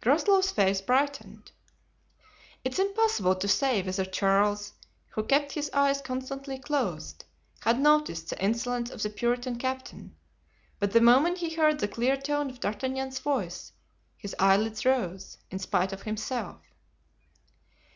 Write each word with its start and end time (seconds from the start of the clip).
Groslow's 0.00 0.52
face 0.52 0.80
brightened. 0.80 1.50
It 2.62 2.74
is 2.74 2.78
impossible 2.78 3.34
to 3.34 3.48
say 3.48 3.82
whether 3.82 4.04
Charles, 4.04 4.74
who 5.08 5.24
kept 5.24 5.50
his 5.50 5.68
eyes 5.72 6.00
constantly 6.00 6.56
closed, 6.60 7.24
had 7.62 7.80
noticed 7.80 8.30
the 8.30 8.40
insolence 8.40 8.90
of 8.90 9.02
the 9.02 9.10
Puritan 9.10 9.58
captain, 9.58 10.14
but 10.78 10.92
the 10.92 11.00
moment 11.00 11.38
he 11.38 11.50
heard 11.56 11.80
the 11.80 11.88
clear 11.88 12.16
tone 12.16 12.48
of 12.48 12.60
D'Artagnan's 12.60 13.18
voice 13.18 13.72
his 14.16 14.36
eyelids 14.38 14.84
rose, 14.86 15.38
in 15.50 15.58
spite 15.58 15.92
of 15.92 16.02
himself. 16.02 16.60